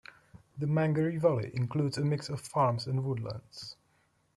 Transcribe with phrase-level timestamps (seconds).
[0.57, 3.75] The Margaree Valley includes a mix of farms and woodlands.